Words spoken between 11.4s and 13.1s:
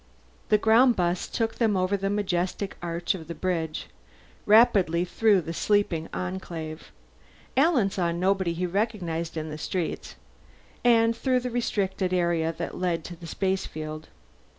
the restricted area that led